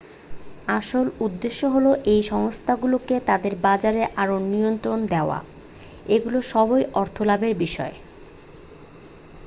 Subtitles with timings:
[0.77, 5.39] আসল উদ্দেশ্য হল এই সংস্থাগুলোকে তাদের বাজারে আরও নিয়ন্ত্রণ দেওয়া
[6.07, 7.95] এগুলো সবই অর্থ লাভের বিষয়